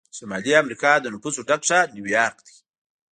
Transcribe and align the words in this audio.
د 0.09 0.11
شمالي 0.17 0.51
امریکا 0.61 0.91
د 0.99 1.05
نفوسو 1.13 1.41
ډک 1.47 1.61
ښار 1.69 1.87
نیویارک 1.95 2.37
دی. 2.45 2.55